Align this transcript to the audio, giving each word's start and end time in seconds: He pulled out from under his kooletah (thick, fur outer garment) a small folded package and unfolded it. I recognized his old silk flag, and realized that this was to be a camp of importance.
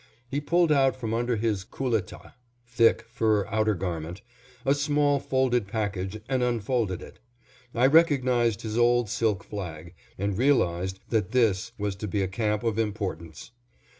He 0.31 0.41
pulled 0.41 0.71
out 0.71 0.95
from 0.95 1.13
under 1.13 1.35
his 1.35 1.63
kooletah 1.63 2.33
(thick, 2.65 3.03
fur 3.07 3.45
outer 3.45 3.75
garment) 3.75 4.23
a 4.65 4.73
small 4.73 5.19
folded 5.19 5.67
package 5.67 6.21
and 6.27 6.41
unfolded 6.41 7.03
it. 7.03 7.19
I 7.75 7.85
recognized 7.85 8.63
his 8.63 8.79
old 8.79 9.11
silk 9.11 9.43
flag, 9.43 9.93
and 10.17 10.35
realized 10.35 11.01
that 11.09 11.33
this 11.33 11.73
was 11.77 11.95
to 11.97 12.07
be 12.07 12.23
a 12.23 12.27
camp 12.27 12.63
of 12.63 12.79
importance. 12.79 13.51